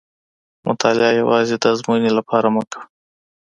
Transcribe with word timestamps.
مطالعه 0.67 1.11
یوازې 1.21 1.55
د 1.59 1.63
ازموینې 1.73 2.11
لپاره 2.17 2.47
مه 2.55 2.63
کوه. 2.71 2.81